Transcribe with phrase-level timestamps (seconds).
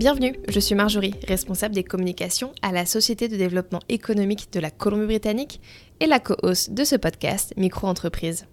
[0.00, 4.70] Bienvenue, je suis Marjorie, responsable des communications à la Société de développement économique de la
[4.70, 5.60] Colombie-Britannique
[6.00, 8.46] et la co-host de ce podcast Micro-entreprise.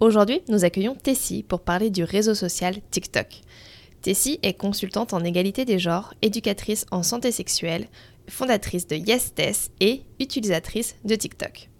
[0.00, 3.40] Aujourd'hui, nous accueillons Tessie pour parler du réseau social TikTok.
[4.02, 7.88] Tessie est consultante en égalité des genres, éducatrice en santé sexuelle,
[8.28, 11.70] fondatrice de YesTess et utilisatrice de TikTok.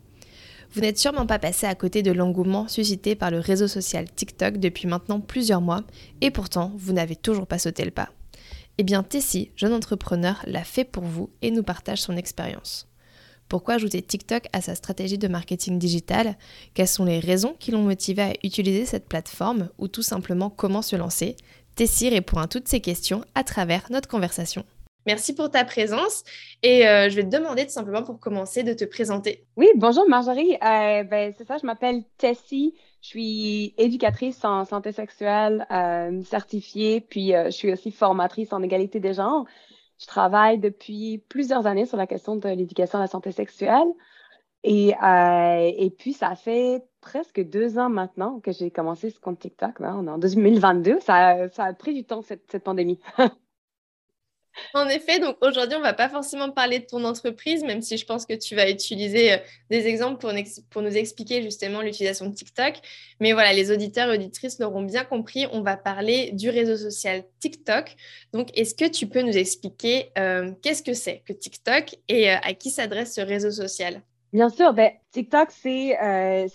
[0.72, 4.56] Vous n'êtes sûrement pas passé à côté de l'engouement suscité par le réseau social TikTok
[4.56, 5.82] depuis maintenant plusieurs mois,
[6.22, 8.08] et pourtant vous n'avez toujours pas sauté le pas.
[8.78, 12.86] Eh bien, Tessie, jeune entrepreneur, l'a fait pour vous et nous partage son expérience.
[13.48, 16.36] Pourquoi ajouter TikTok à sa stratégie de marketing digital?
[16.74, 20.82] Quelles sont les raisons qui l'ont motivé à utiliser cette plateforme ou tout simplement comment
[20.82, 21.36] se lancer?
[21.74, 24.64] Tessie répond à toutes ces questions à travers notre conversation.
[25.06, 26.24] Merci pour ta présence
[26.64, 29.46] et euh, je vais te demander tout simplement pour commencer de te présenter.
[29.56, 30.54] Oui, bonjour Marjorie.
[30.54, 32.74] Euh, ben, c'est ça, je m'appelle Tessie.
[33.02, 38.98] Je suis éducatrice en santé sexuelle euh, certifiée, puis je suis aussi formatrice en égalité
[38.98, 39.46] des genres.
[40.00, 43.86] Je travaille depuis plusieurs années sur la question de l'éducation à la santé sexuelle.
[44.64, 44.94] Et,
[45.96, 49.80] puis, ça fait presque deux ans maintenant que j'ai commencé ce compte TikTok.
[49.80, 50.98] Hein, on est en 2022.
[50.98, 52.98] Ça, a pris du temps, cette pandémie.
[54.74, 58.06] En effet, donc aujourd'hui, on va pas forcément parler de ton entreprise, même si je
[58.06, 59.38] pense que tu vas utiliser euh,
[59.70, 60.32] des exemples pour,
[60.70, 62.74] pour nous expliquer justement l'utilisation de TikTok.
[63.20, 67.24] Mais voilà, les auditeurs et auditrices l'auront bien compris, on va parler du réseau social
[67.40, 67.96] TikTok.
[68.32, 72.36] Donc, est-ce que tu peux nous expliquer euh, qu'est-ce que c'est que TikTok et euh,
[72.42, 74.02] à qui s'adresse ce réseau social?
[74.32, 75.96] Bien sûr, ben, TikTok, c'est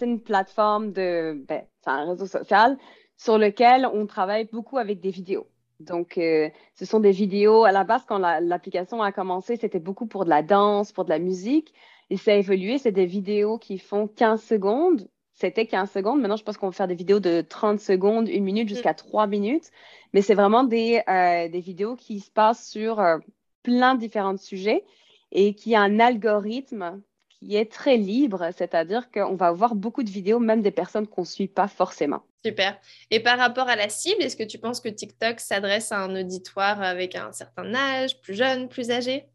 [0.02, 2.78] une plateforme de, ben, c'est un réseau social
[3.18, 5.48] sur lequel on travaille beaucoup avec des vidéos.
[5.86, 7.64] Donc, euh, ce sont des vidéos.
[7.64, 11.10] À la base, quand l'application a commencé, c'était beaucoup pour de la danse, pour de
[11.10, 11.74] la musique.
[12.10, 12.78] Et ça a évolué.
[12.78, 15.08] C'est des vidéos qui font 15 secondes.
[15.34, 16.20] C'était 15 secondes.
[16.22, 19.28] Maintenant, je pense qu'on va faire des vidéos de 30 secondes, une minute jusqu'à 3
[19.28, 19.72] minutes.
[20.14, 23.18] Mais c'est vraiment des, euh, des, vidéos qui se passent sur euh,
[23.64, 24.84] plein de différents sujets
[25.32, 30.10] et qui a un algorithme qui est très libre, c'est-à-dire qu'on va voir beaucoup de
[30.10, 32.22] vidéos, même des personnes qu'on ne suit pas forcément.
[32.44, 32.80] Super.
[33.12, 36.20] Et par rapport à la cible, est-ce que tu penses que TikTok s'adresse à un
[36.20, 39.26] auditoire avec un certain âge, plus jeune, plus âgé?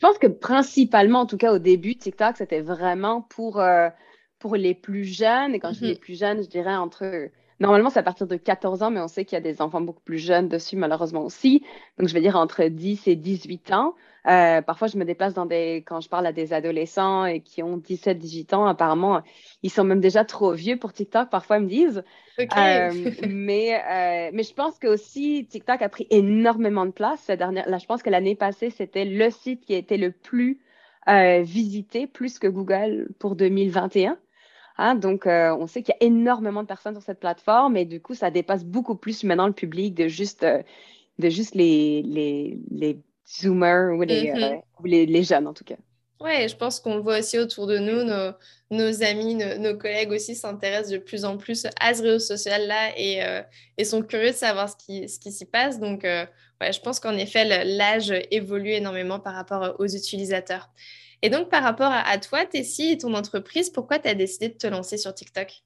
[0.00, 3.88] Je pense que principalement, en tout cas au début, TikTok, c'était vraiment pour, euh,
[4.38, 5.54] pour les plus jeunes.
[5.54, 6.00] Et quand je dis les mhm.
[6.00, 7.30] plus jeunes, je dirais entre...
[7.60, 9.80] Normalement, c'est à partir de 14 ans, mais on sait qu'il y a des enfants
[9.80, 11.64] beaucoup plus jeunes dessus, malheureusement aussi.
[11.98, 13.94] Donc, je vais dire entre 10 et 18 ans.
[14.28, 17.62] Euh, parfois, je me déplace dans des, quand je parle à des adolescents et qui
[17.62, 19.22] ont 17, 18 ans, apparemment,
[19.62, 22.04] ils sont même déjà trop vieux pour TikTok, parfois ils me disent.
[22.38, 22.90] Euh,
[23.28, 27.68] mais, euh, mais je pense que aussi TikTok a pris énormément de place cette dernière.
[27.68, 30.60] Là, je pense que l'année passée, c'était le site qui a été le plus
[31.42, 34.18] visité, plus que Google pour 2021.
[34.78, 38.00] Hein, donc, on sait qu'il y a énormément de personnes sur cette plateforme et du
[38.00, 40.46] coup, ça dépasse beaucoup plus maintenant le public de juste,
[41.18, 44.54] de juste les, les, les Zoomers ou les, mm-hmm.
[44.54, 45.76] euh, les, les, jeunes en tout cas.
[46.20, 48.32] Ouais, je pense qu'on le voit aussi autour de nous, nos,
[48.70, 53.22] nos amis, nos, collègues aussi s'intéressent de plus en plus à ce réseau social-là et,
[53.22, 53.42] euh,
[53.76, 55.78] et, sont curieux de savoir ce qui, ce qui s'y passe.
[55.78, 56.26] Donc, euh,
[56.60, 60.70] ouais, je pense qu'en effet, l'âge évolue énormément par rapport aux utilisateurs.
[61.22, 64.54] Et donc, par rapport à, toi, Tessie et ton entreprise, pourquoi tu as décidé de
[64.54, 65.62] te lancer sur TikTok?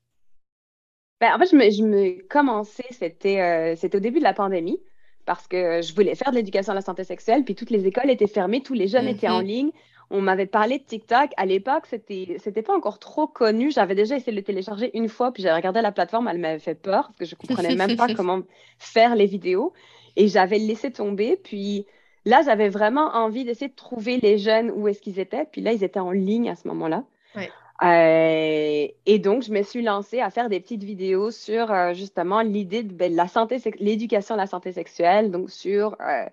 [1.21, 4.81] Ben, En fait, je me, je me commençais, c'était c'était au début de la pandémie
[5.25, 8.11] parce que je voulais faire de l'éducation à la santé sexuelle, puis toutes les écoles
[8.11, 9.47] étaient fermées, tous les jeunes étaient en mhm.
[9.47, 9.71] ligne.
[10.11, 11.31] On m'avait parlé de TikTok.
[11.39, 13.71] À l'époque, c'était, c'était pas encore trop connu.
[13.71, 16.29] J'avais déjà essayé de le télécharger une fois, puis j'avais regardé la plateforme.
[16.29, 18.43] Elle m'avait fait peur parce que je comprenais même pas comment
[18.79, 19.73] faire les vidéos.
[20.17, 21.37] Et j'avais laissé tomber.
[21.43, 21.87] Puis
[22.25, 25.47] là, j'avais vraiment envie d'essayer de trouver les jeunes où est-ce qu'ils étaient.
[25.51, 27.05] Puis là, ils étaient en ligne à ce moment-là.
[27.37, 27.51] Ouais.
[27.83, 32.41] Euh, et donc, je me suis lancée à faire des petites vidéos sur euh, justement
[32.41, 36.27] l'idée de ben, la santé, l'éducation à la santé sexuelle, donc sur euh,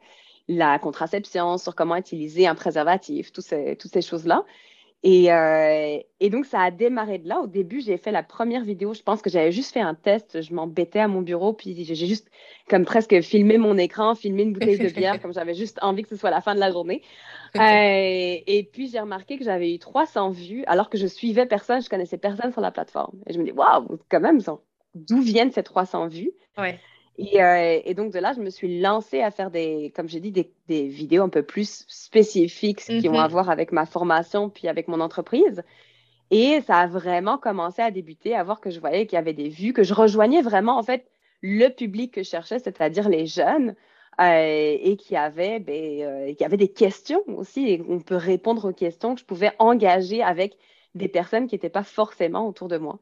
[0.47, 4.44] la contraception, sur comment utiliser un préservatif, ces, toutes ces choses-là.
[5.01, 7.40] Et, et, donc, ça a démarré de là.
[7.40, 8.94] Au début, j'ai fait la première vidéo.
[8.94, 10.42] Je pense que j'avais juste fait un test.
[10.42, 12.30] Je m'embêtais à mon bureau, puis j'ai juste
[12.69, 16.10] comme presque filmé mon écran, filmé une bouteille de bière, comme j'avais juste envie que
[16.10, 17.01] ce soit la fin de la journée.
[17.56, 17.60] Euh,
[18.46, 21.90] et puis, j'ai remarqué que j'avais eu 300 vues alors que je suivais personne, je
[21.90, 23.18] connaissais personne sur la plateforme.
[23.28, 24.42] Et je me dis, waouh, quand même,
[24.95, 26.31] d'où viennent ces 300 vues?
[26.57, 26.78] Ouais.
[27.21, 30.21] Et, euh, et, donc, de là, je me suis lancée à faire des, comme j'ai
[30.21, 33.31] dit, des, des, vidéos un peu plus spécifiques qui ont à mm-hmm.
[33.31, 35.62] voir avec ma formation puis avec mon entreprise.
[36.31, 39.33] Et ça a vraiment commencé à débuter, à voir que je voyais qu'il y avait
[39.33, 41.10] des vues, que je rejoignais vraiment, en fait,
[41.42, 43.75] le public que je cherchais, c'est-à-dire les jeunes,
[44.21, 48.69] euh, et qui avait, ben, euh, qui avait des questions aussi, et on peut répondre
[48.69, 50.57] aux questions que je pouvais engager avec
[50.95, 53.00] des personnes qui n'étaient pas forcément autour de moi.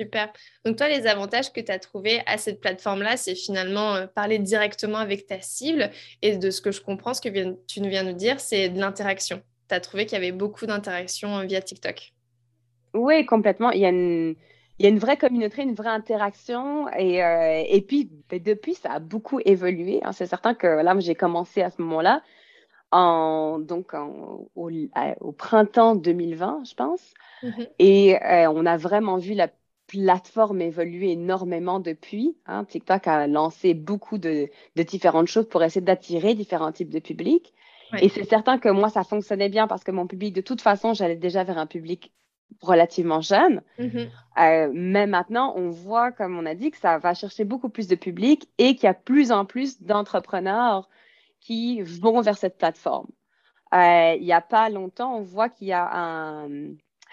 [0.00, 0.32] Super.
[0.64, 4.38] Donc toi, les avantages que tu as trouvés à cette plateforme-là, c'est finalement euh, parler
[4.38, 5.90] directement avec ta cible.
[6.22, 7.28] Et de ce que je comprends, ce que
[7.66, 9.42] tu nous viens de dire, c'est de l'interaction.
[9.68, 12.14] Tu as trouvé qu'il y avait beaucoup d'interactions via TikTok.
[12.94, 13.70] Oui, complètement.
[13.72, 14.36] Il y a une,
[14.78, 16.88] il y a une vraie communauté, une vraie interaction.
[16.94, 20.00] Et, euh, et puis, ben, depuis, ça a beaucoup évolué.
[20.02, 20.12] Hein.
[20.12, 22.22] C'est certain que là, j'ai commencé à ce moment-là,
[22.90, 27.12] en, donc au, au, printemps 2020, je pense.
[27.42, 27.68] Mm-hmm.
[27.78, 29.48] Et euh, on a vraiment vu la
[29.90, 32.36] plateforme évoluer énormément depuis.
[32.46, 32.64] Hein.
[32.64, 37.52] TikTok a lancé beaucoup de, de, différentes choses pour essayer d'attirer différents types de publics.
[37.98, 40.94] Et c'est certain que moi, ça fonctionnait bien parce que mon public, de toute façon,
[40.94, 42.12] j'allais déjà vers un public
[42.60, 43.62] relativement jeune.
[43.80, 44.08] Mm-hmm.
[44.38, 47.88] Euh, mais maintenant, on voit, comme on a dit, que ça va chercher beaucoup plus
[47.88, 50.88] de public et qu'il y a plus en plus d'entrepreneurs
[51.40, 53.08] qui vont vers cette plateforme.
[53.74, 56.48] Euh, il n'y a pas longtemps, on voit qu'il y a un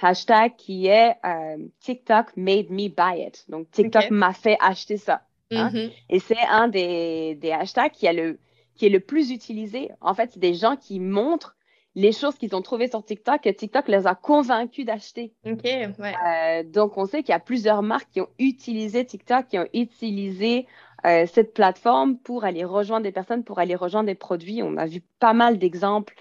[0.01, 3.45] hashtag qui est euh, TikTok made me buy it.
[3.49, 5.23] Donc, TikTok m'a fait acheter ça.
[5.51, 5.69] Hein.
[5.69, 5.91] Mm-hmm.
[6.09, 8.39] Et c'est un des, des hashtags qui, a le,
[8.75, 9.89] qui est le plus utilisé.
[10.01, 11.55] En fait, c'est des gens qui montrent
[11.95, 15.33] les choses qu'ils ont trouvées sur TikTok, TikTok les a convaincus d'acheter.
[15.47, 15.91] OK, ouais.
[15.99, 19.67] Euh, donc, on sait qu'il y a plusieurs marques qui ont utilisé TikTok, qui ont
[19.73, 20.67] utilisé
[21.07, 24.61] euh, cette plateforme pour aller rejoindre des personnes, pour aller rejoindre des produits.
[24.61, 26.13] On a vu pas mal d'exemples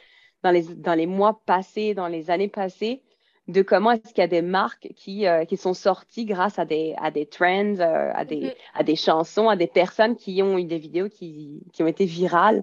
[0.43, 3.03] dans les, dans les mois passés, dans les années passées,
[3.49, 6.65] de comment est-ce qu'il y a des marques qui, euh, qui sont sorties grâce à
[6.65, 8.55] des, à des trends, à, des, mm-hmm.
[8.75, 12.05] à des chansons, à des personnes qui ont eu des vidéos qui, qui ont été
[12.05, 12.63] virales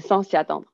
[0.00, 0.66] sans s'y attendre.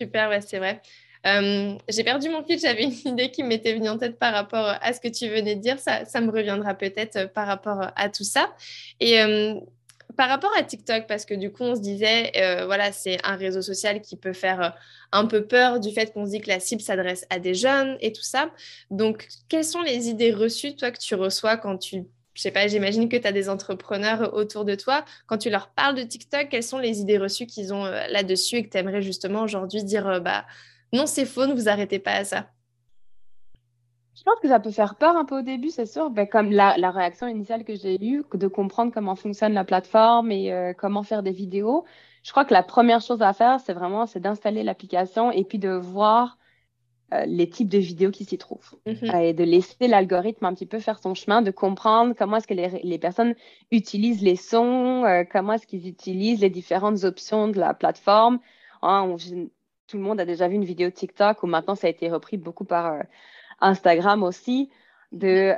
[0.00, 0.80] Super, ouais, c'est vrai.
[1.26, 4.74] Euh, j'ai perdu mon fil, j'avais une idée qui m'était venue en tête par rapport
[4.80, 5.78] à ce que tu venais de dire.
[5.78, 8.54] Ça, ça me reviendra peut-être euh, par rapport à tout ça.
[9.00, 9.54] Et euh,
[10.16, 12.32] par rapport à TikTok, parce que du coup, on se disait,
[12.66, 14.76] voilà, c'est un réseau social qui peut faire
[15.12, 17.96] un peu peur du fait qu'on se dit que la cible s'adresse à des jeunes
[18.00, 18.50] et tout ça.
[18.90, 22.66] Donc, quelles sont les idées reçues, toi, que tu reçois quand tu je sais pas,
[22.66, 25.04] j'imagine que tu as des entrepreneurs autour de toi.
[25.26, 28.56] Quand tu leur parles de TikTok, quelles sont les idées reçues qu'ils ont euh, là-dessus
[28.56, 30.44] et que tu aimerais justement aujourd'hui dire euh, bah
[30.92, 32.50] non, c'est faux, ne vous arrêtez pas à ça?
[34.16, 36.10] Je pense que ça peut faire peur un peu au début, c'est sûr.
[36.10, 40.52] Ben, comme la, réaction initiale que j'ai eue, de comprendre comment fonctionne la plateforme et
[40.52, 41.84] euh, comment faire des vidéos.
[42.22, 45.58] Je crois que la première chose à faire, c'est vraiment c'est d'installer l'application et puis
[45.58, 46.38] de voir
[47.12, 49.10] euh, les types de vidéos qui s'y trouvent mhm.
[49.12, 52.46] euh, et de laisser l'algorithme un petit peu faire son chemin, de comprendre comment est-ce
[52.46, 53.34] que les, personnes
[53.72, 58.38] utilisent les sons, comment est-ce qu'ils utilisent les différentes options de la plateforme.
[58.82, 59.16] Hein,
[59.88, 62.38] tout le monde a déjà vu une vidéo TikTok où maintenant ça a été repris
[62.38, 63.02] beaucoup par
[63.60, 64.70] Instagram aussi,
[65.12, 65.54] de,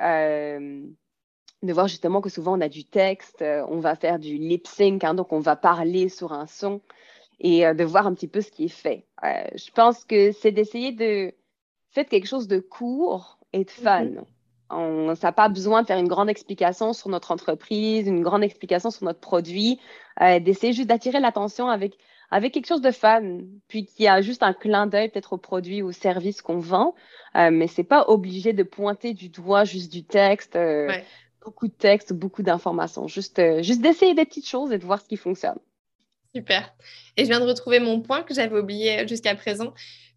[1.62, 5.04] de voir justement que souvent on a du texte, on va faire du lip sync,
[5.04, 6.80] hein, donc on va parler sur un son
[7.40, 9.06] et de voir un petit peu ce qui est fait.
[9.22, 11.32] je pense que c'est d'essayer de
[11.96, 14.04] faites quelque chose de court et de fun.
[14.04, 14.24] Mhm.
[14.68, 18.42] On, ça n'a pas besoin de faire une grande explication sur notre entreprise, une grande
[18.42, 19.80] explication sur notre produit,
[20.20, 21.96] euh, d'essayer juste d'attirer l'attention avec,
[22.30, 25.82] avec quelque chose de fun, puis qui a juste un clin d'œil peut-être au produit
[25.82, 26.94] ou au service qu'on vend,
[27.36, 30.90] euh, mais c'est pas obligé de pointer du doigt juste du texte, euh,
[31.44, 35.00] beaucoup de texte, beaucoup d'informations, juste, euh, juste d'essayer des petites choses et de voir
[35.00, 35.58] ce qui fonctionne.
[36.34, 36.74] Super.
[37.16, 39.72] Et je viens de retrouver mon point que j'avais oublié jusqu'à présent.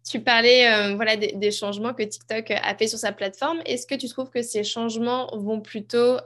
[0.06, 3.60] Tu parlais euh, voilà, des, changements que TikTok a fait sur sa plateforme.
[3.66, 6.16] Est-ce que tu trouves que ces changements vont plutôt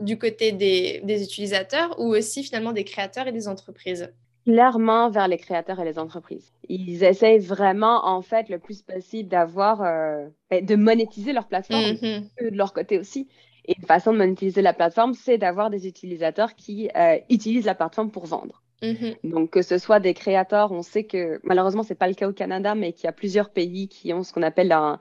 [0.00, 4.08] du côté des, utilisateurs ou aussi finalement des créateurs et des entreprises?
[4.44, 6.52] Clairement vers les créateurs et les entreprises.
[6.68, 11.82] Ils essayent vraiment, en fait, le plus possible d'avoir, euh, ben, de monétiser leur plateforme,
[11.82, 12.50] mm-hmm.
[12.50, 13.28] de leur côté aussi.
[13.64, 16.90] Et une façon de monétiser la plateforme, c'est d'avoir des utilisateurs qui
[17.30, 18.62] utilisent la plateforme pour vendre.
[18.82, 19.16] Mm-hmm.
[19.24, 22.28] Donc, que ce soit des créateurs, on sait que malheureusement, ce n'est pas le cas
[22.28, 24.98] au Canada, mais qu'il y a plusieurs pays qui ont ce qu'on appelle un,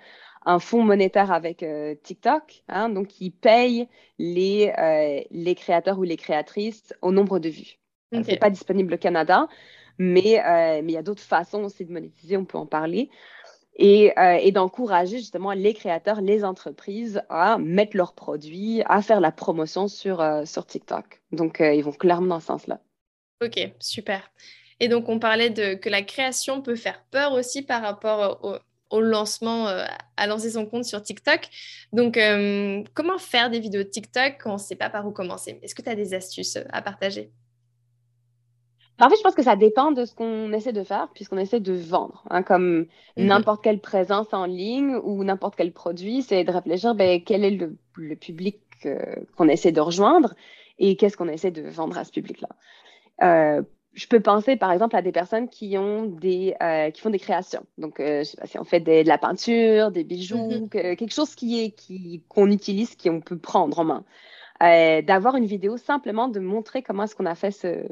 [0.60, 3.88] fonds monétaire avec euh, TikTok, hein, donc qui payent
[4.20, 7.80] les, euh, les créateurs ou les créatrices au nombre de vues.
[8.14, 9.48] Ce n'est pas disponible au Canada,
[9.98, 13.10] mais euh, mais il y a d'autres façons aussi de monétiser, on peut en parler.
[13.76, 19.32] Et, et d'encourager justement les créateurs, les entreprises à mettre leurs produits, à faire la
[19.32, 21.24] promotion sur, sur TikTok.
[21.32, 22.82] Donc, ils vont clairement dans ce sens-là.
[23.42, 24.30] Ok, super.
[24.80, 29.00] Et donc, on parlait de que la création peut faire peur aussi par rapport au,
[29.00, 29.86] lancement, euh,
[30.18, 31.48] à lancer son compte sur TikTok.
[31.94, 35.60] Donc, euh, comment faire des vidéos TikTok quand on ne sait pas par où commencer?
[35.64, 37.32] Est-ce que tu as des astuces à partager?
[39.00, 41.60] En fait, je pense que ça dépend de ce qu'on essaie de faire, puisqu'on essaie
[41.60, 42.24] de vendre.
[42.30, 42.86] Hein, comme
[43.18, 43.26] mhm.
[43.26, 47.52] n'importe quelle présence en ligne ou n'importe quel produit, c'est de réfléchir ben, quel est
[47.52, 48.98] le, public euh,
[49.36, 50.36] qu'on essaie de rejoindre
[50.78, 52.50] et qu'est-ce qu'on essaie de vendre à ce public-là.
[53.24, 57.12] Euh, je peux penser par exemple à des personnes qui ont des euh, qui font
[57.12, 57.64] des créations.
[57.78, 60.70] Donc, je sais pas si on fait de la peinture, des bijoux, mhm.
[60.70, 64.04] quelque chose qui est qui qu'on utilise, qu'on peut prendre en main.
[64.62, 67.86] D'avoir une vidéo simplement de montrer comment est-ce qu'on a fait ce,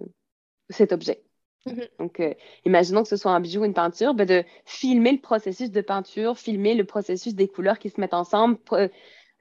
[0.71, 1.23] cet objet.
[1.65, 1.87] Mhm.
[1.99, 2.33] Donc, euh,
[2.65, 5.81] imaginons que ce soit un bijou ou une peinture, ben de filmer le processus de
[5.81, 8.57] peinture, filmer le processus des couleurs qui se mettent ensemble.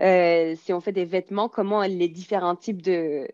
[0.03, 3.29] Euh, si on fait des vêtements, comment les différents types de,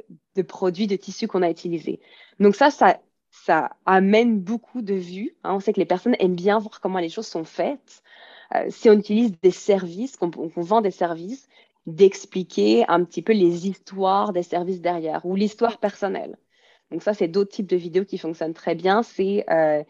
[0.48, 2.00] produits, de tissus qu'on a utilisés.
[2.40, 3.00] Donc ça, ça,
[3.30, 5.36] ça amène beaucoup de vues.
[5.44, 5.54] Hein.
[5.54, 8.02] On sait que les personnes aiment bien voir comment les choses sont faites.
[8.54, 11.48] Euh, si on utilise des services, qu'on vend des services,
[11.86, 16.36] d'expliquer un petit peu les histoires des services derrière ou l'histoire personnelle.
[16.90, 19.02] Donc ça, c'est d'autres types de vidéos qui fonctionnent très bien.
[19.02, 19.82] C'est euh,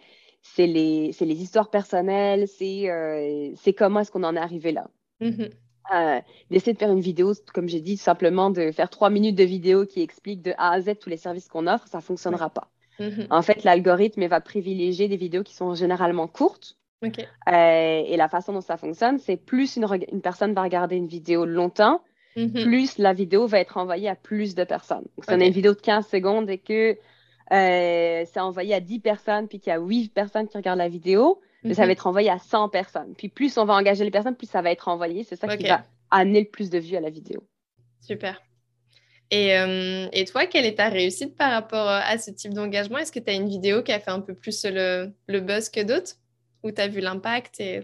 [0.59, 4.89] les, les, histoires personnelles, c'est euh, comment est-ce qu'on en est arrivé là.
[5.21, 5.51] Mm-hmm.
[5.95, 9.45] Euh, d'essayer de faire une vidéo, comme j'ai dit, simplement de faire trois minutes de
[9.45, 12.51] vidéo qui explique de A à Z tous les services qu'on offre, ça ne fonctionnera
[12.51, 12.69] pas.
[12.99, 13.27] Mm-hmm.
[13.31, 16.77] En fait, l'algorithme va privilégier des vidéos qui sont généralement courtes.
[17.03, 21.45] et la façon dont ça fonctionne, c'est plus une, une, personne va regarder une vidéo
[21.45, 22.03] longtemps,
[22.37, 22.65] Mm-hmm.
[22.65, 25.05] plus la vidéo va être envoyée à plus de personnes.
[25.17, 26.99] Donc, si on a une vidéo de 15 secondes et que
[27.53, 30.89] euh, c'est envoyé à 10 personnes, puis qu'il y a 8 personnes qui regardent la
[30.89, 31.91] vidéo, ça va mm-hmm.
[31.93, 33.15] être envoyé à 100 personnes.
[33.17, 35.25] Puis plus on va engager les personnes, plus ça va être envoyé.
[35.25, 37.43] C'est ça qui va amener le plus de vues à la vidéo.
[38.03, 38.43] Super.
[39.31, 42.99] Et, euh, et, toi, quelle est ta réussite par rapport à ce type d'engagement?
[42.99, 45.69] Est-ce que tu as une vidéo qui a fait un peu plus le, le buzz
[45.69, 46.13] que d'autres?
[46.63, 47.81] Ou tu as vu l'impact et...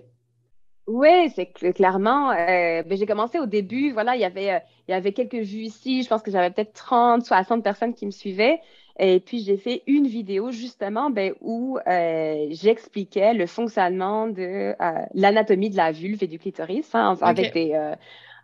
[0.89, 2.31] Oui, c'est clairement.
[2.31, 4.59] Euh, ben, j'ai commencé au début, voilà, il y avait, euh,
[4.89, 6.03] il y avait quelques vues ici.
[6.03, 8.61] Je pense que j'avais peut-être 30, 60 personnes qui me suivaient.
[8.99, 14.75] Et puis, j'ai fait une vidéo justement ben, où euh, j'expliquais le fonctionnement de
[15.15, 17.75] l'anatomie de la vulve et du clitoris hein, avec des,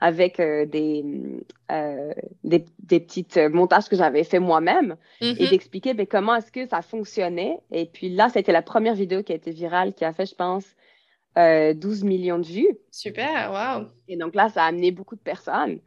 [0.00, 1.04] avec des,
[2.44, 5.50] des, des petites montages que j'avais fait moi-même et mm-hmm.
[5.50, 7.58] d'expliquer ben, comment est-ce que ça fonctionnait.
[7.70, 10.34] Et puis là, c'était la première vidéo qui a été virale, qui a fait, je
[10.34, 10.64] pense,
[11.38, 12.78] 12 euh, millions de vues.
[12.90, 13.86] Super, wow.
[14.08, 15.78] Et donc là, ça a amené beaucoup de personnes.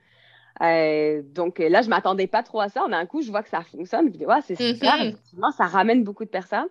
[0.61, 2.83] Euh, donc là, je ne m'attendais pas trop à ça.
[2.83, 4.07] En un coup, je vois que ça fonctionne.
[4.11, 5.09] Je dis, ouais, c'est super, mhm.
[5.09, 6.67] effectivement, ça ramène beaucoup de personnes.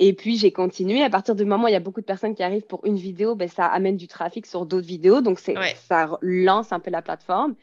[0.00, 1.02] Et puis, j'ai continué.
[1.02, 2.96] À partir du moment où il y a beaucoup de personnes qui arrivent pour une
[2.96, 5.20] vidéo, ben, ça amène du trafic sur d'autres vidéos.
[5.20, 7.54] Donc, ça lance un peu la plateforme.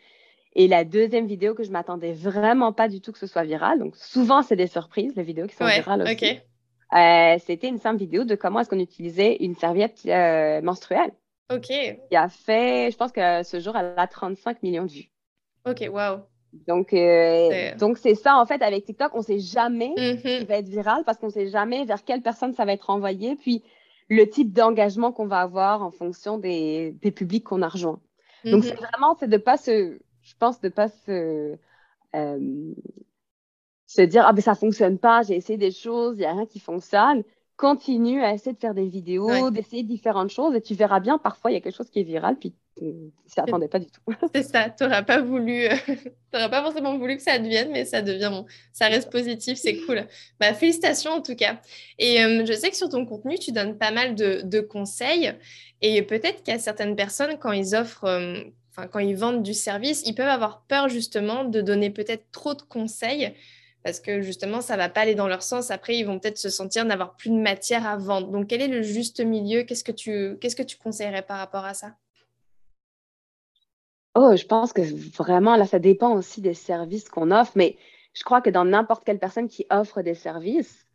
[0.57, 3.79] Et la deuxième vidéo que je m'attendais vraiment pas du tout que ce soit viral.
[3.79, 6.39] Donc, souvent, c'est des surprises, les vidéos qui sont virales aussi.
[6.93, 11.11] Euh, c'était une simple vidéo de comment est-ce qu'on utilisait une serviette euh, menstruelle.
[11.51, 11.67] OK.
[11.67, 15.11] Qui a fait, je pense que ce jour, elle a 35 millions de vues.
[15.65, 16.21] OK, wow.
[16.67, 20.45] Donc, euh, donc c'est ça, en fait, avec TikTok, on ne sait jamais mm qui
[20.45, 23.35] va être viral parce qu'on ne sait jamais vers quelle personne ça va être envoyé,
[23.35, 23.61] puis
[24.09, 27.99] le type d'engagement qu'on va avoir en fonction des, des publics qu'on a rejoints.
[28.45, 28.67] Donc, mm-hmm.
[28.67, 31.57] c'est vraiment, c'est de pas se, je pense, de pas se,
[33.87, 36.45] se dire ah ben ça fonctionne pas, j'ai essayé des choses, il y a rien
[36.45, 37.23] qui fonctionne.
[37.57, 41.51] Continue à essayer de faire des vidéos, d'essayer différentes choses et tu verras bien parfois
[41.51, 44.01] il y a quelque chose qui est viral puis tu t'y attendais pas du tout.
[44.33, 45.75] C'est ça, tu n'auras pas voulu, euh,
[46.31, 50.05] pas forcément voulu que ça devienne, mais ça devient bon, ça reste positif, c'est cool.
[50.39, 51.61] Bah, félicitations en tout cas.
[51.97, 55.33] Et euh, je sais que sur ton contenu, tu donnes pas mal de, de conseils
[55.81, 59.43] et peut-être qu'il y a certaines personnes quand ils offrent, euh, enfin quand ils vendent
[59.43, 63.33] du service, ils peuvent avoir peur justement de donner peut-être trop de conseils
[63.85, 65.69] parce que justement, ça ne va pas aller dans leur sens.
[65.69, 68.29] Après, ils vont peut-être se sentir n'avoir plus de matière à vendre.
[68.29, 69.61] Donc, quel est le juste milieu?
[69.61, 71.91] Qu'est-ce que tu, qu'est-ce que tu conseillerais par rapport à ça?
[74.15, 74.81] Oh, je pense que
[75.15, 77.77] vraiment, là, ça dépend aussi des services qu'on offre, mais
[78.13, 80.87] je crois que dans n'importe quelle personne qui offre des services,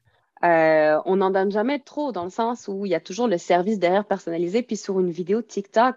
[0.43, 3.39] euh, on n'en donne jamais trop dans le sens où il y a toujours le
[3.39, 4.65] service derrière personnalisé.
[4.65, 5.95] Puis sur une vidéo TikTok,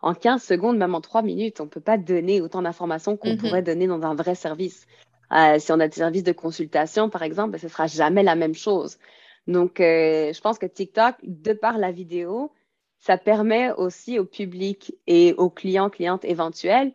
[0.00, 3.28] en 15 secondes, même en 3 minutes, on ne peut pas donner autant d'informations qu'on
[3.28, 3.38] mm-hmm.
[3.38, 4.88] pourrait donner dans un vrai service.
[5.32, 8.22] Euh, si on a des services de consultation, par exemple, ben, ce ne sera jamais
[8.22, 8.98] la même chose.
[9.46, 12.52] Donc, euh, je pense que TikTok, de par la vidéo,
[12.98, 16.92] ça permet aussi au public et aux clients, clientes éventuels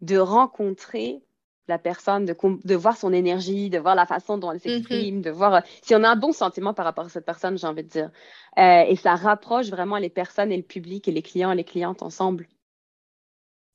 [0.00, 1.22] de rencontrer
[1.68, 4.76] la personne, de, voir son énergie, de voir la façon dont elle mm-hmm.
[4.76, 7.58] s'exprime, de voir euh, si on a un bon sentiment par rapport à cette personne,
[7.58, 8.10] j'ai envie de dire.
[8.56, 12.02] et ça rapproche vraiment les personnes et le public et les clients et les clientes
[12.02, 12.48] ensemble.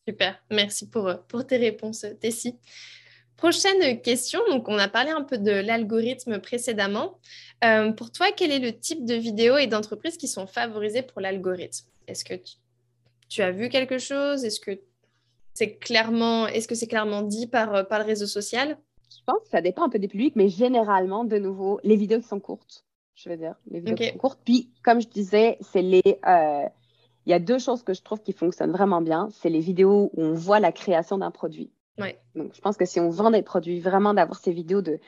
[0.08, 2.60] Super, merci pour, pour tes réponses, Tessie.
[3.38, 7.20] Prochaine question, donc on a parlé un peu de l'algorithme précédemment.
[7.64, 11.22] Euh, pour toi, quel est le type de vidéos et d'entreprises qui sont favorisées pour
[11.22, 11.86] l'algorithme?
[12.08, 12.34] Est-ce que
[13.30, 14.46] tu, as vu quelque chose?
[14.46, 14.80] Est-ce que
[15.54, 18.78] c'est clairement, est -ce que c'est clairement dit par, euh, par le réseau social?
[19.26, 22.28] Pense que ça dépend un peu des publics, mais généralement, de nouveau, les vidéos qui
[22.28, 24.40] sont courtes, je veux dire, les vidéos qui sont courtes.
[24.46, 26.20] Puis, comme je disais, c'est les...
[26.28, 26.68] Euh,
[27.26, 29.30] il y a deux choses que je trouve qui fonctionnent vraiment bien.
[29.32, 31.72] C'est les vidéos où on voit la création d'un produit.
[31.98, 32.20] Ouais.
[32.36, 35.00] Donc, je pense que si on vend des produits, vraiment d'avoir ces vidéos de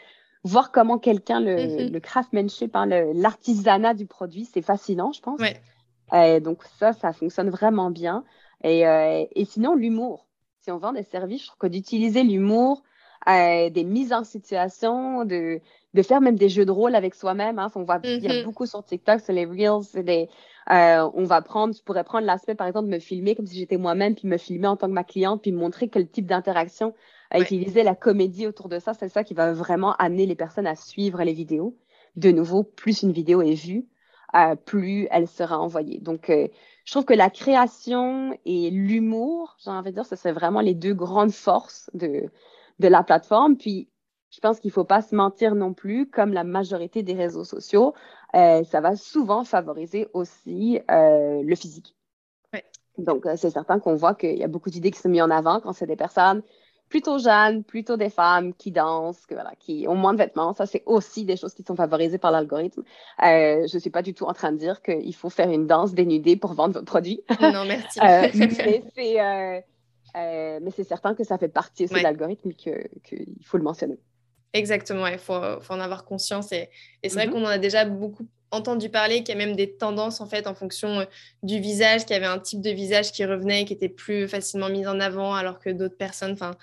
[0.44, 1.92] voir comment quelqu'un, le, mm-hmm.
[1.92, 5.40] le craftsmanship, hein, l'artisanat du produit, c'est fascinant, je pense.
[5.40, 6.40] Ouais.
[6.40, 8.24] donc, ça, ça fonctionne vraiment bien.
[8.64, 10.28] Et, euh, et sinon, l'humour.
[10.62, 12.84] Si on vend des services, je trouve que d'utiliser l'humour,
[13.28, 15.60] euh, des mises en situation, de,
[15.98, 17.58] de faire même des jeux de rôle avec soi-même.
[17.58, 17.72] Hein.
[17.74, 18.44] On voit, il y a mm-hmm.
[18.44, 20.30] beaucoup sur TikTok, sur les Reels, des,
[20.70, 23.58] euh, on va prendre, je pourrais prendre l'aspect, par exemple, de me filmer comme si
[23.58, 26.94] j'étais moi-même, puis me filmer en tant que ma cliente, puis montrer quel type d'interaction,
[27.32, 28.94] à utiliser la comédie autour de ça.
[28.94, 31.76] C'est ça qui va vraiment amener les personnes à suivre les vidéos.
[32.16, 33.88] De nouveau, plus une vidéo est vue,
[34.36, 36.00] euh, plus elle sera envoyée.
[36.00, 36.48] Donc, euh,
[36.86, 40.76] je trouve que la création et l'humour, j'ai envie de dire, ce serait vraiment les
[40.76, 42.30] deux grandes forces de,
[42.78, 43.58] de la plateforme.
[43.58, 43.90] Puis,
[44.30, 47.44] je pense qu'il ne faut pas se mentir non plus, comme la majorité des réseaux
[47.44, 47.94] sociaux,
[48.36, 51.96] euh, ça va souvent favoriser aussi euh, le physique.
[52.98, 55.30] Donc, euh, c'est certain qu'on voit qu'il y a beaucoup d'idées qui sont mises en
[55.30, 56.42] avant quand c'est des personnes
[56.90, 60.54] plutôt jeunes, plutôt des femmes qui dansent, voilà, qui ont moins de vêtements.
[60.54, 62.82] Ça, c'est aussi des choses qui sont favorisées par l'algorithme.
[63.20, 65.94] je ne suis pas du tout en train de dire qu'il faut faire une danse
[65.94, 67.22] dénudée pour vendre votre produit.
[67.42, 68.00] Non, merci.
[70.16, 74.00] mais c'est certain que ça fait partie aussi de l'algorithme et qu'il faut le mentionner.
[74.58, 76.52] Exactement, il faut, en avoir conscience.
[76.52, 76.70] Et,
[77.04, 79.74] c'est vrai mmh qu'on en a déjà beaucoup entendu parler, qu'il y a même des
[79.74, 81.06] tendances en fait en fonction euh,
[81.44, 84.70] du visage, qu'il y avait un type de visage qui revenait, qui était plus facilement
[84.70, 86.56] mis en avant, alors que d'autres personnes, enfin,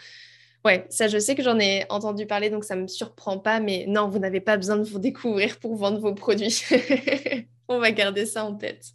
[0.65, 3.61] ouais, ça je sais que j'en ai entendu parler, donc ça ne me surprend pas,
[3.61, 6.65] mais non, vous n'avez pas besoin de vous découvrir pour vendre vos produits.
[7.69, 8.95] On va garder ça en tête.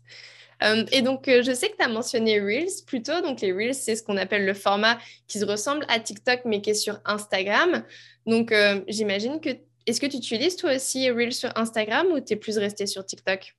[0.63, 3.21] Euh, et donc, euh, je sais que tu as mentionné Reels plutôt.
[3.21, 6.61] Donc, les Reels, c'est ce qu'on appelle le format qui se ressemble à TikTok, mais
[6.61, 7.83] qui est sur Instagram.
[8.29, 9.49] Donc, euh, j'imagine que.
[9.85, 13.03] Est-ce que tu utilises toi aussi Reels sur Instagram ou tu es plus resté sur
[13.03, 13.55] TikTok?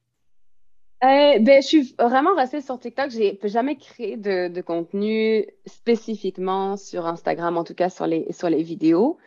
[1.02, 3.10] Ben, je suis vraiment restée sur TikTok.
[3.10, 8.48] Je n'ai jamais créé de, contenu spécifiquement sur Instagram, en tout cas sur les, sur
[8.48, 9.18] les vidéos.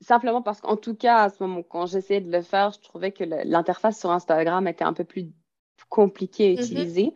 [0.00, 3.12] simplement parce qu'en tout cas, à ce moment, quand j'essayais de le faire, je trouvais
[3.12, 5.30] que l'interface sur Instagram était un peu plus
[5.88, 6.64] compliqué à mm-hmm.
[6.64, 7.14] utiliser.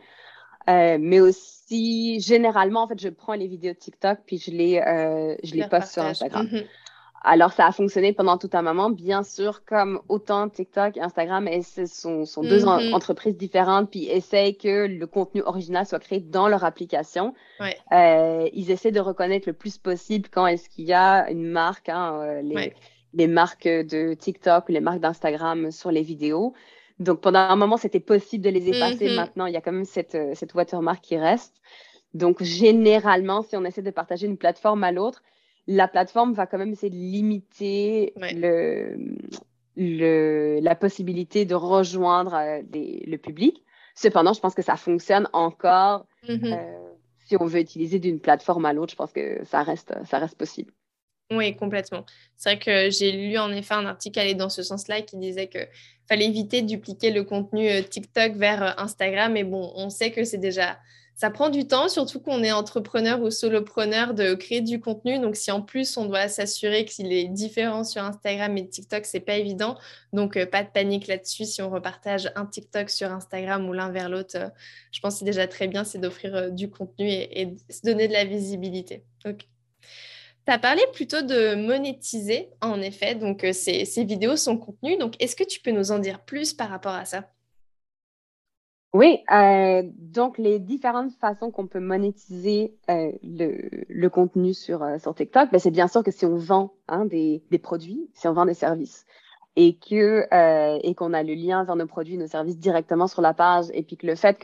[0.68, 4.78] Euh, mais aussi, généralement, en fait, je prends les vidéos de TikTok puis je les,
[4.78, 6.46] euh, je les poste sur Instagram.
[6.46, 6.64] Mm-hmm.
[7.24, 8.90] Alors, ça a fonctionné pendant tout un moment.
[8.90, 12.94] Bien sûr, comme autant TikTok et Instagram ce sont, sont deux mm-hmm.
[12.94, 17.34] entreprises différentes, puis essayent que le contenu original soit créé dans leur application.
[17.92, 21.88] Euh, ils essaient de reconnaître le plus possible quand est-ce qu'il y a une marque,
[21.88, 22.72] hein, les,
[23.14, 26.54] les marques de TikTok ou les marques d'Instagram sur les vidéos.
[26.98, 29.08] Donc pendant un moment, c'était possible de les effacer.
[29.08, 29.14] Mhm.
[29.14, 31.54] Maintenant, il y a quand même cette, euh, cette watermark qui reste.
[32.14, 35.22] Donc généralement, si on essaie de partager une plateforme à l'autre,
[35.66, 38.96] la plateforme va quand même essayer de limiter le,
[39.76, 43.62] le, la possibilité de rejoindre euh, le public.
[43.94, 46.06] Cependant, je pense que ça fonctionne encore.
[46.26, 46.40] Mhm.
[46.44, 46.88] Euh,
[47.26, 50.38] si on veut utiliser d'une plateforme à l'autre, je pense que ça reste, ça reste
[50.38, 50.72] possible.
[51.30, 52.06] Oui, complètement.
[52.36, 55.48] C'est vrai que j'ai lu en effet un article allé dans ce sens-là qui disait
[55.48, 55.58] que
[56.08, 59.32] fallait éviter de dupliquer le contenu euh, TikTok vers euh, Instagram.
[59.32, 60.78] Mais bon, on sait que c'est déjà
[61.16, 65.18] ça prend du temps, surtout qu'on est entrepreneur ou solopreneur de créer du contenu.
[65.18, 69.18] Donc, si en plus on doit s'assurer qu'il est différent sur Instagram et TikTok, c'est
[69.20, 69.76] pas évident.
[70.12, 71.44] Donc, euh, pas de panique là-dessus.
[71.44, 74.36] Si on repartage un TikTok sur Instagram ou l'un vers l'autre,
[74.92, 78.12] je pense que c'est déjà très bien, c'est d'offrir du contenu et, se donner de
[78.12, 79.02] la visibilité.
[79.26, 79.44] Ok.
[80.48, 84.96] Tu as parlé plutôt de monétiser, en effet, donc euh, ces, vidéos sont contenues.
[84.96, 87.24] Donc, est-ce que tu peux nous en dire plus par rapport à ça?
[88.94, 94.82] Oui, euh, donc les différentes façons qu'on peut monétiser euh, le, contenu sur,
[95.14, 98.32] TikTok, ben, c'est bien sûr que si on vend hein, des, des, produits, si on
[98.32, 99.04] vend des services
[99.54, 100.26] et que
[100.82, 103.82] et qu'on a le lien vers nos produits, nos services directement sur la page, et
[103.82, 104.38] puis que le fait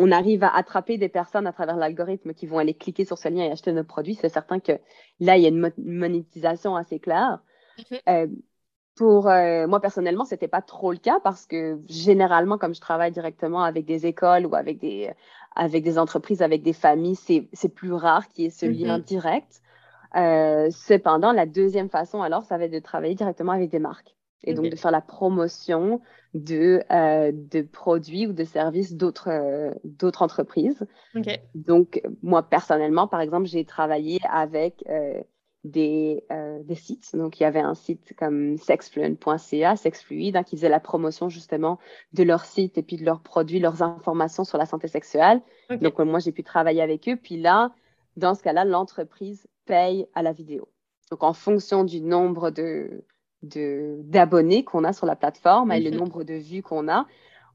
[0.00, 3.28] qu'on arrive à attraper des personnes à travers l'algorithme qui vont aller cliquer sur ce
[3.28, 4.72] lien et acheter nos produits, c'est certain que
[5.20, 7.40] là, il y a une monétisation assez claire.
[8.08, 8.26] Euh,
[8.96, 12.80] pour euh, moi, personnellement, ce n'était pas trop le cas parce que généralement, comme je
[12.80, 15.10] travaille directement avec des écoles ou avec des,
[15.54, 17.16] avec des entreprises, avec des familles,
[17.52, 18.86] c'est plus rare qu'il y ait ce mm-hmm.
[18.86, 19.60] lien direct.
[20.14, 24.54] cependant, la deuxième façon, alors, ça va être de travailler directement avec des marques et
[24.54, 26.00] donc de faire la promotion
[26.34, 30.86] de, euh, de produits ou de services d'autres euh, d'autres entreprises.
[31.54, 35.20] Donc, moi, personnellement, par exemple, j'ai travaillé avec euh,
[35.64, 36.24] des,
[36.64, 37.14] des sites.
[37.14, 41.78] Donc, il y avait un site comme sexfluent.ca, Sexfluide, hein, qui faisait la promotion justement
[42.14, 45.42] de leur site et puis de leurs produits, leurs informations sur la santé sexuelle.
[45.68, 47.16] Donc, moi, j'ai pu travailler avec eux.
[47.16, 47.72] Puis là,
[48.16, 50.68] dans ce cas-là, l'entreprise paye à la vidéo.
[51.10, 53.04] Donc, en fonction du nombre de,
[53.42, 55.96] d'abonnés qu'on a sur la plateforme et le mhm.
[55.96, 57.06] nombre de vues qu'on a,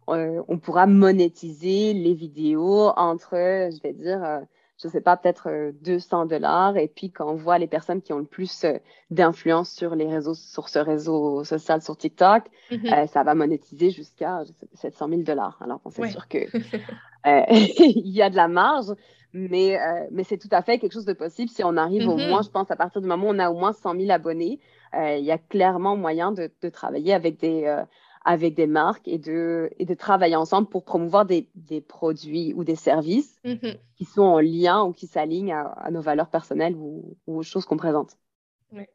[0.09, 4.39] euh, on pourra monétiser les vidéos entre, je vais dire, euh,
[4.81, 6.77] je ne sais pas, peut-être 200 euh, dollars.
[6.77, 8.65] Et puis, quand on voit les personnes qui ont le plus
[9.09, 13.07] d'influence sur les réseaux, sur ce réseau social, sur TikTok, mhm.
[13.07, 14.43] ça va monétiser jusqu'à
[14.73, 15.57] 700 000 dollars.
[15.61, 16.37] Alors, on sait sûr que
[17.25, 18.93] il y a de la marge,
[19.33, 19.79] mais,
[20.11, 22.27] mais c'est tout à fait quelque chose de possible si on arrive au mhm.
[22.27, 24.59] moins, je pense, à partir du moment où on a au moins 100 000 abonnés,
[24.95, 27.84] il y a clairement moyen de, de travailler avec des
[28.25, 32.63] avec des marques et de, et de travailler ensemble pour promouvoir des, des produits ou
[32.63, 33.77] des services mm-hmm.
[33.95, 37.77] qui sont en lien ou qui s'alignent à, nos valeurs personnelles ou, aux choses qu'on
[37.77, 38.17] présente.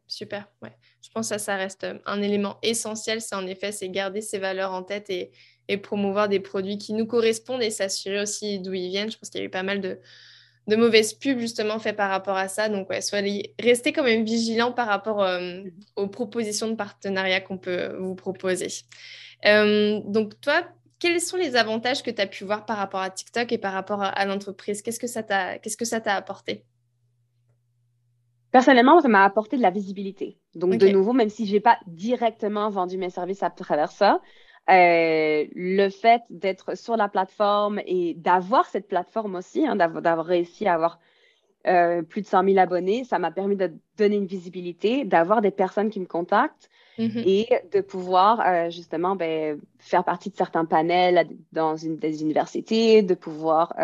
[0.09, 0.49] Super.
[0.61, 0.77] Ouais.
[1.01, 3.23] Je pense que ça, ça reste un élément essentiel.
[3.23, 5.31] C'est en effet, c'est garder ces valeurs en tête et,
[5.69, 9.11] et promouvoir des produits qui nous correspondent et s'assurer aussi d'où ils viennent.
[9.11, 10.01] Je pense qu'il y a eu pas mal de,
[10.71, 12.69] de mauvaises pubs justement faites par rapport à ça.
[12.69, 15.63] Donc, ouais, soyez, restez quand même vigilant par rapport euh,
[15.97, 18.69] aux propositions de partenariat qu'on peut vous proposer.
[19.45, 20.63] Euh, donc, toi,
[20.99, 23.73] quels sont les avantages que tu as pu voir par rapport à TikTok et par
[23.73, 24.81] rapport à, l'entreprise?
[24.83, 26.65] Qu'est-ce que ça t'a qu'est-ce que ça t'a apporté?
[28.53, 30.39] Personnellement, ça m'a apporté de la visibilité.
[30.55, 34.21] Donc, de nouveau, même si je n'ai pas directement vendu mes services à travers ça,
[34.71, 40.67] euh, le fait d'être sur la plateforme et d'avoir cette plateforme aussi, hein, d'avoir réussi
[40.67, 41.01] à avoir
[41.67, 45.51] euh, plus de 100 000 abonnés, ça m'a permis de donner une visibilité, d'avoir des
[45.51, 47.23] personnes qui me contactent mm-hmm.
[47.27, 53.03] et de pouvoir euh, justement ben, faire partie de certains panels dans une, des universités,
[53.03, 53.75] de pouvoir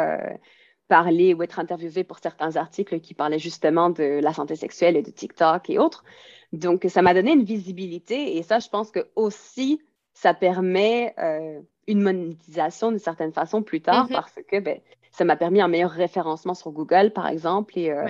[0.88, 5.02] parler ou être interviewé pour certains articles qui parlaient justement de la santé sexuelle et
[5.02, 6.04] de TikTok et autres.
[6.52, 9.80] Donc, ça m'a donné une visibilité et ça, je pense que aussi,
[10.16, 14.14] ça permet euh, une monétisation d'une certaine façon plus tard mm-hmm.
[14.14, 14.80] parce que ben,
[15.12, 18.08] ça m'a permis un meilleur référencement sur Google, par exemple, et, euh,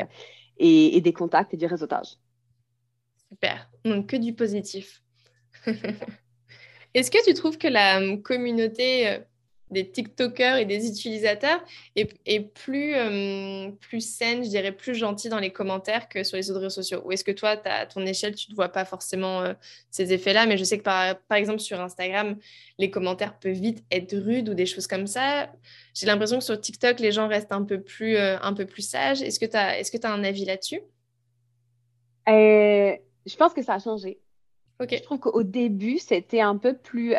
[0.57, 2.17] et, des contacts et du réseautage.
[3.29, 3.69] Super.
[3.85, 5.03] Donc, que du positif.
[6.95, 9.19] Est-ce que tu trouves que la communauté euh,
[9.71, 11.61] des TikTokers et des utilisateurs
[11.97, 16.51] est, plus, euh, plus saine, je dirais plus gentille dans les commentaires que sur les
[16.51, 19.43] autres réseaux sociaux Ou est-ce que toi, à ton échelle, tu ne vois pas forcément
[19.43, 19.55] euh,
[19.91, 20.47] ces effets-là?
[20.47, 22.37] Mais je sais que par, par, exemple sur Instagram,
[22.79, 25.51] les commentaires peuvent vite être rudes ou des choses comme ça.
[25.95, 28.83] J'ai l'impression que sur TikTok, les gens restent un peu plus, euh, un peu plus
[28.83, 29.23] sages.
[29.23, 30.81] Est-ce que tu as, est as un avis là-dessus?
[32.29, 34.21] Je pense que ça a changé.
[34.81, 34.91] Ok.
[34.93, 37.15] Je trouve qu'au début, c'était un peu plus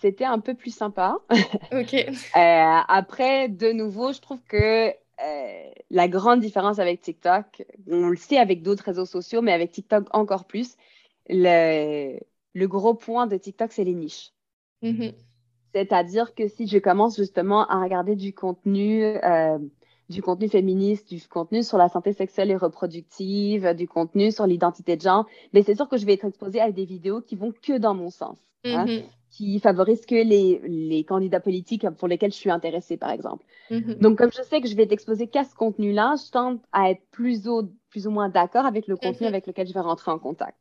[0.00, 1.18] c'était un peu plus sympa.
[1.72, 1.94] OK.
[2.36, 8.16] Euh, après, de nouveau, je trouve que euh, la grande différence avec TikTok, on le
[8.16, 10.76] sait avec d'autres réseaux sociaux, mais avec TikTok encore plus,
[11.28, 12.18] le,
[12.52, 14.32] le gros point de TikTok, c'est les niches.
[14.82, 15.14] Mm-hmm.
[15.74, 19.58] C'est-à-dire que si je commence justement à regarder du contenu, euh,
[20.10, 24.96] du contenu féministe, du contenu sur la santé sexuelle et reproductive, du contenu sur l'identité
[24.96, 27.52] de genre, mais c'est sûr que je vais être exposée à des vidéos qui vont
[27.62, 28.38] que dans mon sens.
[28.64, 28.84] Hein.
[28.84, 29.04] Mm-hmm
[29.36, 33.44] qui favorise que les, les, candidats politiques pour lesquels je suis intéressée, par exemple.
[33.70, 33.98] Mm-hmm.
[33.98, 37.02] Donc, comme je sais que je vais t'exposer qu'à ce contenu-là, je tente à être
[37.10, 40.18] plus, ou, plus ou moins d'accord avec le contenu avec lequel je vais rentrer en
[40.18, 40.56] contact.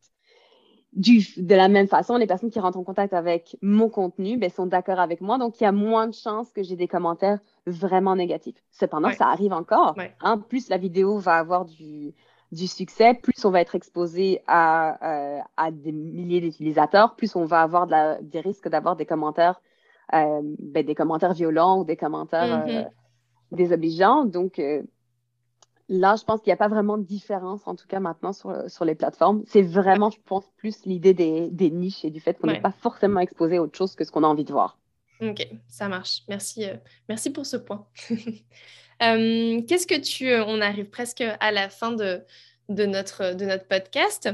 [0.91, 4.49] Du, de la même façon, les personnes qui rentrent en contact avec mon contenu ben,
[4.49, 7.39] sont d'accord avec moi, donc il y a moins de chances que j'ai des commentaires
[7.65, 8.61] vraiment négatifs.
[8.71, 9.95] Cependant, ça arrive encore.
[10.19, 12.13] Hein, plus la vidéo va avoir du,
[12.55, 17.45] du succès, plus on va être exposé à, euh, à des milliers d'utilisateurs, plus on
[17.45, 17.87] va avoir
[18.21, 19.61] des risques d'avoir des commentaires,
[20.13, 22.85] euh, ben, des commentaires violents ou des commentaires mm-hmm.
[22.85, 22.89] euh,
[23.51, 24.25] désobligeants.
[24.25, 24.61] Donc
[25.89, 28.69] là, je pense qu'il n'y a pas vraiment de différence, en tout cas maintenant sur,
[28.69, 29.43] sur les plateformes.
[29.45, 32.71] C'est vraiment, je pense, plus l'idée des, des, niches et du fait qu'on n'est pas
[32.71, 34.77] forcément exposé à autre chose que ce qu'on a envie de voir.
[35.21, 36.23] Ok, ça marche.
[36.27, 36.65] Merci,
[37.07, 37.87] merci pour ce point.
[39.03, 40.29] Euh, qu'est-ce que tu...
[40.29, 42.23] Euh, on arrive presque à la fin de,
[42.69, 44.29] de, notre, de notre podcast.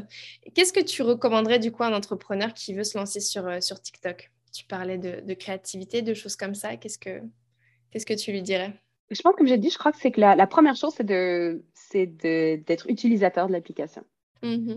[0.53, 3.59] Qu'est-ce que tu recommanderais du coup à un entrepreneur qui veut se lancer sur, euh,
[3.59, 4.31] sur TikTok?
[4.53, 6.75] Tu parlais de, créativité, de choses comme ça.
[6.77, 8.73] Qu'est-ce que, tu lui dirais?
[9.09, 11.63] Je pense, comme j'ai dit, je crois que c'est que la, première chose, c'est, de,
[11.73, 14.03] c'est d'être utilisateur de l'application.
[14.43, 14.73] Mmh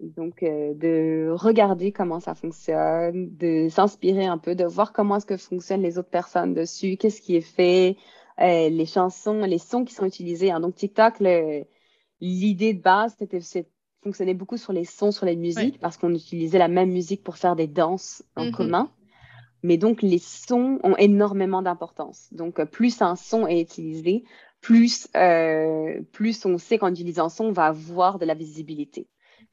[0.00, 5.36] Donc, de regarder comment ça fonctionne, de s'inspirer un peu, de voir comment est-ce que
[5.36, 7.96] fonctionnent les autres personnes dessus, qu'est-ce qui est fait,
[8.40, 10.50] euh, les chansons, les sons qui sont utilisés.
[10.50, 10.60] Hein.
[10.60, 11.20] Donc, TikTok,
[12.20, 13.40] l'idée de base, c'était
[14.02, 17.36] fonctionnait beaucoup sur les sons, sur les musiques, parce qu'on utilisait la même musique pour
[17.36, 18.52] faire des danses en mm-hmm.
[18.52, 18.90] commun.
[19.62, 22.28] Mais donc, les sons ont énormément d'importance.
[22.32, 24.24] Donc, plus un son est utilisé,
[24.62, 29.06] plus, euh, plus on sait qu'en utilisant un son, on va avoir de la visibilité,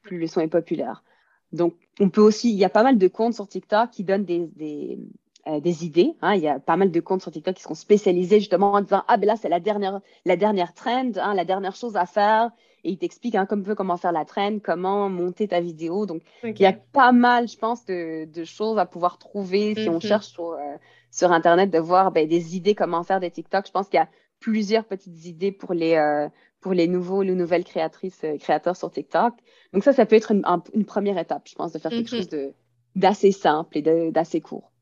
[0.08, 1.04] plus le son est populaire.
[1.52, 4.24] Donc, on peut aussi, il y a pas mal de comptes sur TikTok qui donnent
[4.24, 4.98] des,
[5.46, 6.14] euh, des idées.
[6.20, 6.34] Hein.
[6.34, 9.04] Il y a pas mal de comptes sur TikTok qui sont spécialisés justement en disant
[9.08, 12.50] ah ben là c'est la dernière la dernière trend, hein, la dernière chose à faire
[12.84, 16.06] et il t'explique un peu comment faire la traîne, comment monter ta vidéo.
[16.06, 19.98] Donc, il y a pas mal, je pense, de, choses à pouvoir trouver si on
[19.98, 20.06] mm-hmm.
[20.06, 20.76] cherche sur, euh,
[21.10, 23.66] sur Internet, de voir ben, des idées comment faire des TikTok.
[23.66, 26.28] Je pense qu'il y a plusieurs petites idées pour les, euh,
[26.60, 29.34] pour les nouveaux, les nouvelles créatrices, euh, créateurs sur TikTok.
[29.72, 32.30] Donc ça, ça peut être une, première étape, je pense, de faire quelque mm-hmm.
[32.30, 32.52] chose
[32.94, 34.72] d'assez simple et d'assez court.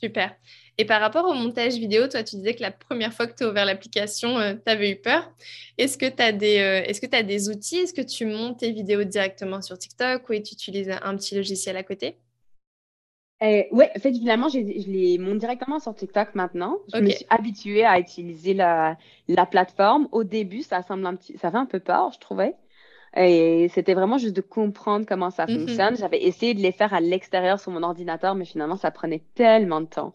[0.00, 0.34] Super.
[0.76, 3.44] Et par rapport au montage vidéo, toi, tu disais que la première fois que tu
[3.44, 5.32] as ouvert l'application, euh, tu avais eu peur.
[5.78, 6.56] Est-ce que tu as, des,
[6.86, 7.76] est-ce que as des outils?
[7.76, 11.76] Est-ce que tu montes tes vidéos directement sur TikTok ou tu utilises un petit logiciel
[11.76, 12.18] à côté?
[13.44, 16.78] Euh, oui, en fait, finalement, je les monte directement sur TikTok maintenant.
[16.92, 18.96] Je me suis habituée à utiliser la,
[19.28, 20.08] la plateforme.
[20.12, 22.54] Au début, ça semble un petit, ça fait un peu peur, je trouvais.
[23.16, 25.58] Et c'était vraiment juste de comprendre comment ça mm-hmm.
[25.60, 25.96] fonctionne.
[25.96, 29.80] J'avais essayé de les faire à l'extérieur sur mon ordinateur, mais finalement, ça prenait tellement
[29.80, 30.14] de temps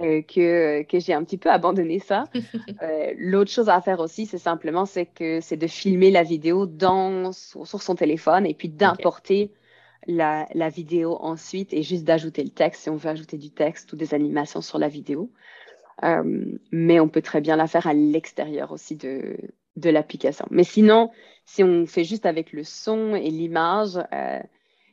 [0.00, 2.24] euh, que, que j'ai un petit peu abandonné ça.
[2.82, 6.66] euh, L'autre chose à faire aussi, c'est simplement c'est que c'est de filmer la vidéo
[6.66, 9.50] dans, sur, son téléphone et puis d'importer
[10.06, 13.92] la, la, vidéo ensuite et juste d'ajouter le texte si on veut ajouter du texte
[13.92, 15.30] ou des animations sur la vidéo.
[16.04, 19.36] Euh, mais on peut très bien la faire à l'extérieur aussi de,
[19.76, 20.46] de l'application.
[20.50, 21.10] Mais sinon,
[21.44, 24.38] si on fait juste avec le son et l'image, euh,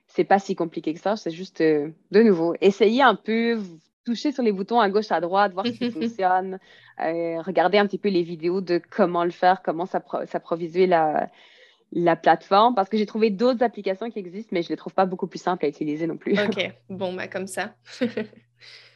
[0.08, 1.16] c'est pas si compliqué que ça.
[1.16, 3.62] C'est juste, euh, de nouveau, essayer un peu,
[4.06, 6.60] toucher sur les boutons à gauche, à droite, voir si ça fonctionne,
[7.00, 11.30] euh, regarder un petit peu les vidéos de comment le faire, comment s'approvisionner la,
[11.96, 14.94] la plateforme parce que j'ai trouvé d'autres applications qui existent, mais je ne les trouve
[14.94, 16.38] pas beaucoup plus simples à utiliser non plus.
[16.38, 17.74] Ok, bon, bah comme ça.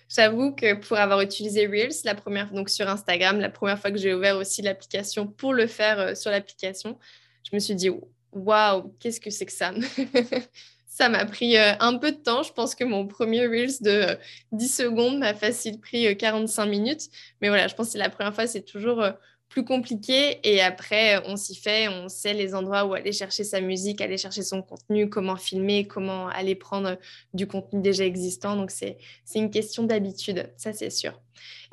[0.10, 3.98] J'avoue que pour avoir utilisé Reels, la première, donc sur Instagram, la première fois que
[3.98, 6.98] j'ai ouvert aussi l'application pour le faire euh, sur l'application,
[7.50, 7.90] je me suis dit,
[8.34, 9.72] waouh, qu'est-ce que c'est que ça?
[11.00, 12.44] Ça m'a pris euh, un peu de temps.
[12.44, 14.18] Je pense que mon premier Reels de
[14.52, 17.08] 10 euh, secondes m'a facile pris 45 minutes.
[17.42, 19.02] Mais voilà, je pense que la première fois, c'est toujours
[19.48, 20.42] plus compliqué.
[20.44, 24.18] Et après, on s'y fait, on sait les endroits où aller chercher sa musique, aller
[24.18, 26.98] chercher son contenu, comment filmer, comment aller prendre
[27.34, 28.58] du contenu déjà existant.
[28.58, 28.98] Donc, c'est
[29.36, 31.18] une question d'habitude, ça c'est sûr.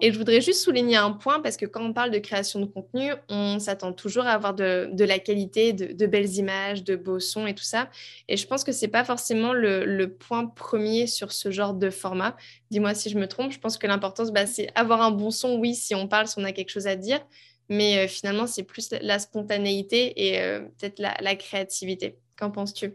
[0.00, 2.66] Et je voudrais juste souligner un point, parce que quand on parle de création de
[2.66, 7.46] contenu, on s'attend toujours à avoir de, la qualité, de, belles images, de beaux sons
[7.46, 7.88] et tout ça.
[8.29, 11.74] Et je pense que ce n'est pas forcément le, le, point premier sur ce genre
[11.74, 12.37] de format.
[12.70, 15.57] Dis-moi si je me trompe, je pense que l'importance, bah, c'est avoir un bon son,
[15.59, 17.20] oui, si on parle, si on a quelque chose à dire,
[17.68, 22.18] mais euh, finalement, c'est plus la spontanéité et euh, peut-être la, créativité.
[22.37, 22.94] Qu'en penses-tu?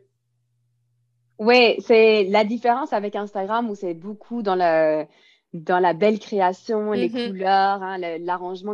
[1.39, 5.07] Oui, c'est la différence avec Instagram où c'est beaucoup dans la,
[5.53, 7.27] dans la belle création, les mm-hmm.
[7.27, 8.73] couleurs, hein, l'arrangement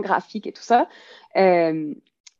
[0.00, 0.88] graphique et tout ça.
[1.36, 1.94] Euh,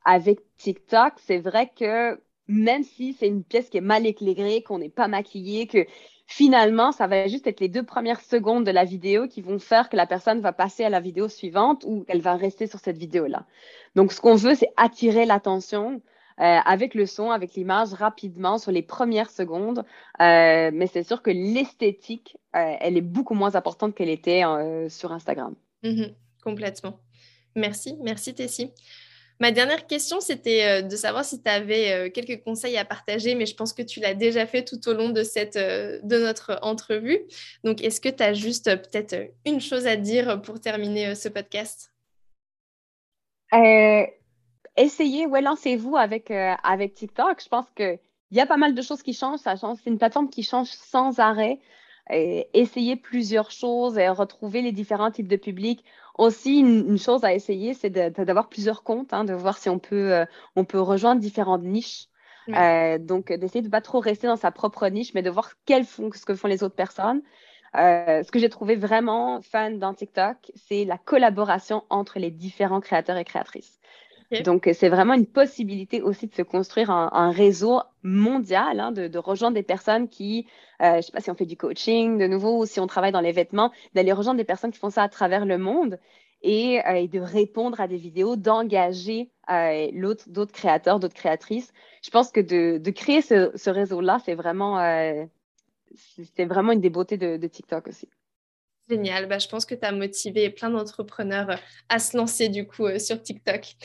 [0.05, 4.79] avec TikTok, c'est vrai que même si c'est une pièce qui est mal éclairée, qu'on
[4.79, 5.87] n'est pas maquillé, que
[6.27, 9.89] finalement, ça va juste être les deux premières secondes de la vidéo qui vont faire
[9.89, 12.99] que la personne va passer à la vidéo suivante ou qu'elle va rester sur cette
[12.99, 13.47] vidéo-là.
[13.95, 16.03] Donc, ce qu'on veut, c'est attirer l'attention
[16.41, 19.85] euh, avec le son, avec l'image rapidement sur les premières secondes.
[20.21, 24.43] Euh, mais c'est sûr que l'esthétique, euh, elle est beaucoup moins importante qu'elle était
[24.89, 25.55] sur Instagram.
[25.85, 26.15] Mm-hmm.
[26.43, 26.99] complètement.
[27.55, 28.73] Merci, merci Tessie.
[29.39, 33.55] Ma dernière question, c'était de savoir si tu avais quelques conseils à partager, mais je
[33.55, 37.19] pense que tu l'as déjà fait tout au long de, cette, de notre entrevue.
[37.65, 41.93] Donc, est-ce que tu as juste peut-être une chose à dire pour terminer ce podcast?
[44.77, 47.43] Essayez, ouais, lancez-vous avec, avec TikTok.
[47.43, 47.99] Je pense qu'il
[48.33, 49.41] y a pas mal de choses qui changent.
[49.41, 49.79] Ça change.
[49.83, 51.61] C'est une plateforme qui change sans arrêt.
[52.11, 55.85] essayez plusieurs choses et retrouver les différents types de publics.
[56.17, 60.13] Aussi, une, chose à essayer, c'est d'avoir plusieurs comptes, hein, de voir si on peut,
[60.13, 62.07] euh, on peut rejoindre différentes niches.
[62.51, 65.53] Euh, donc, d'essayer de ne pas trop rester dans sa propre niche, mais de voir
[65.87, 67.23] font, ce que font les autres personnes.
[67.77, 72.81] Euh, ce que j'ai trouvé vraiment fun dans TikTok, c'est la collaboration entre les différents
[72.81, 73.81] créateurs et créatrices.
[74.45, 79.55] Donc, c'est vraiment une possibilité aussi de se construire un, réseau mondial, hein, de, rejoindre
[79.55, 80.47] des personnes qui,
[80.83, 82.87] euh, je ne sais pas si on fait du coaching de nouveau ou si on
[82.87, 85.99] travaille dans les vêtements, d'aller rejoindre des personnes qui font ça à travers le monde
[86.43, 91.73] et, euh, de répondre à des vidéos, d'engager euh, d'autres créateurs, d'autres créatrices.
[92.03, 95.29] Je pense que de, créer ce, réseau-là, c'est vraiment une
[96.81, 98.09] des beautés de TikTok aussi.
[98.91, 101.57] Génial, bah, je pense que tu as motivé plein d'entrepreneurs euh,
[101.89, 103.77] à se lancer du coup euh, sur TikTok.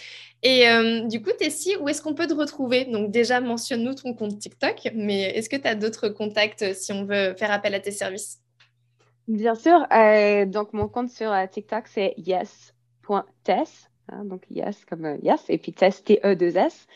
[0.43, 2.83] Et euh, du coup, Tessie, où est-ce qu'on peut te retrouver?
[2.83, 7.05] Donc déjà, mentionne-nous ton compte TikTok, mais est-ce que tu as d'autres contacts si on
[7.05, 8.39] veut faire appel à tes services?
[9.27, 9.85] Bien sûr,
[10.47, 16.03] donc mon compte sur TikTok, c'est yes.tess, hein, donc yes comme yes, et puis tess,
[16.03, 16.88] T-E-2-S.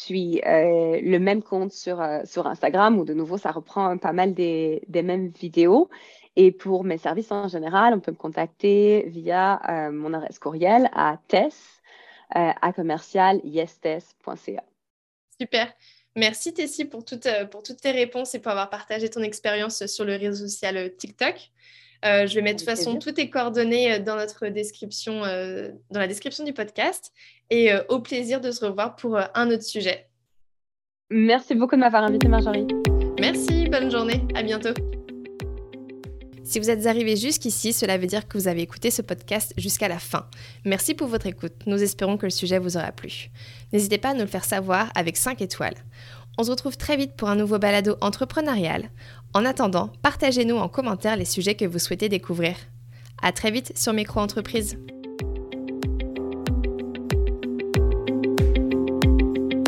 [0.00, 4.32] Je suis le même compte sur, sur Instagram où de nouveau, ça reprend pas mal
[4.32, 5.90] des, des mêmes vidéos.
[6.36, 10.88] Et pour mes services en général, on peut me contacter via euh, mon adresse courriel
[10.92, 11.82] à tess
[12.32, 14.62] à commercial yestes.ca.
[15.40, 15.74] Super.
[16.14, 17.04] Merci Tessie pour
[17.50, 21.50] pour toutes tes réponses et pour avoir partagé ton expérience sur le réseau social TikTok.
[22.04, 25.68] Euh, je vais mettre de toute façon toutes tes coordonnées euh, dans notre description, euh,
[25.90, 27.12] dans la description du podcast.
[27.50, 30.06] Et au plaisir de se revoir pour un autre sujet.
[31.10, 32.64] Merci beaucoup de m'avoir invité, Marjorie.
[33.18, 34.72] Merci, bonne journée, à bientôt.
[36.50, 39.86] Si vous êtes arrivé jusqu'ici, cela veut dire que vous avez écouté ce podcast jusqu'à
[39.86, 40.26] la fin.
[40.64, 41.52] Merci pour votre écoute.
[41.66, 43.30] Nous espérons que le sujet vous aura plu.
[43.72, 45.76] N'hésitez pas à nous le faire savoir avec 5 étoiles.
[46.40, 48.88] On se retrouve très vite pour un nouveau balado entrepreneurial.
[49.34, 52.56] En attendant, partagez-nous en commentaire les sujets que vous souhaitez découvrir.
[53.20, 54.78] À très vite sur Micro Entreprise.